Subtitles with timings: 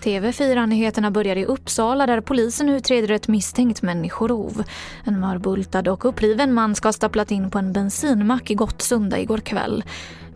[0.00, 4.64] TV4-nyheterna börjar i Uppsala där polisen utreder ett misstänkt människorov.
[5.04, 9.38] En mörbultad och uppriven man ska ha stapplat in på en bensinmack i Gottsunda igår
[9.38, 9.84] kväll.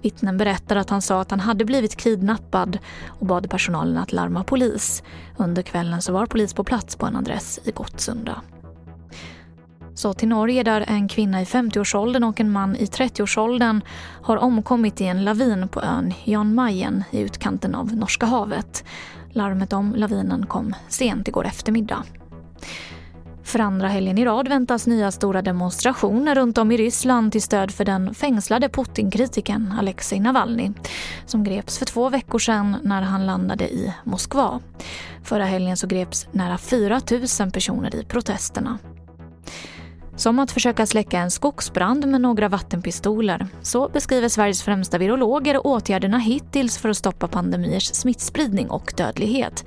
[0.02, 4.44] Vittnen berättar att han sa att han hade blivit kidnappad och bad personalen att larma
[4.44, 5.02] polis.
[5.36, 8.40] Under kvällen så var polis på plats på en adress i Gottsunda.
[10.02, 13.80] Så till Norge där en kvinna i 50-årsåldern och en man i 30-årsåldern
[14.22, 18.84] har omkommit i en lavin på ön Jan Mayen i utkanten av Norska havet.
[19.32, 22.04] Larmet om lavinen kom sent igår eftermiddag.
[23.42, 27.70] För andra helgen i rad väntas nya stora demonstrationer runt om i Ryssland till stöd
[27.70, 30.70] för den fängslade Putin-kritikern Alexej Navalny
[31.26, 34.60] som greps för två veckor sedan när han landade i Moskva.
[35.24, 37.00] Förra helgen så greps nära 4
[37.40, 38.78] 000 personer i protesterna.
[40.22, 43.46] Som att försöka släcka en skogsbrand med några vattenpistoler.
[43.62, 49.64] Så beskriver Sveriges främsta virologer åtgärderna hittills för att stoppa pandemiers smittspridning och dödlighet.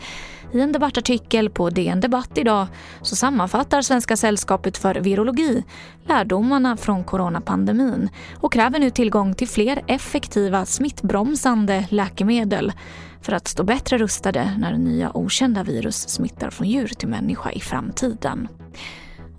[0.53, 2.67] I en debattartikel på DN Debatt idag
[3.01, 5.63] så sammanfattar Svenska sällskapet för virologi
[6.07, 8.09] lärdomarna från coronapandemin
[8.41, 12.73] och kräver nu tillgång till fler effektiva smittbromsande läkemedel
[13.21, 17.59] för att stå bättre rustade när nya okända virus smittar från djur till människa i
[17.59, 18.47] framtiden.